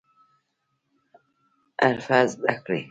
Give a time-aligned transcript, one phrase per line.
[1.83, 2.79] حرفه زده کړئ